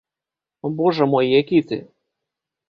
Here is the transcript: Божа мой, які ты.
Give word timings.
Божа 0.79 1.05
мой, 1.11 1.29
які 1.41 1.61
ты. 1.73 1.81